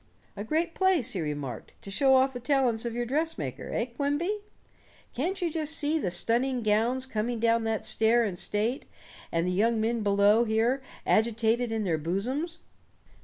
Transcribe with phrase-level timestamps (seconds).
[0.35, 4.39] "A great place," he remarked, "to show off the talents of your dressmaker, eh, Quimby?
[5.13, 8.85] Can't you just see the stunning gowns coming down that stair in state,
[9.31, 12.57] and the young men below here agitated in their bosoms?"